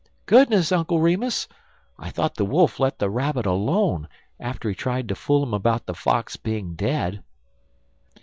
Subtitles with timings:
[0.25, 1.47] "Goodness, Uncle Remus!
[1.99, 4.07] I thought the Wolf let the Rabbit alone,
[4.39, 7.23] after he tried to fool him about the Fox being dead."